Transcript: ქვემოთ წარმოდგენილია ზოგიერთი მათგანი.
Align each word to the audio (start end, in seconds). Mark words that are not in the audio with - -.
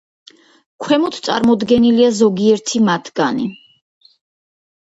ქვემოთ 0.85 1.19
წარმოდგენილია 1.27 2.09
ზოგიერთი 2.21 2.81
მათგანი. 2.89 3.47